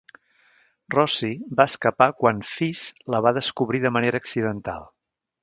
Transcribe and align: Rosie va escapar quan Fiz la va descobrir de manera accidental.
Rosie 0.95 1.51
va 1.59 1.67
escapar 1.71 2.07
quan 2.23 2.41
Fiz 2.53 2.81
la 3.17 3.21
va 3.27 3.35
descobrir 3.41 3.83
de 3.85 3.93
manera 3.99 4.25
accidental. 4.25 4.91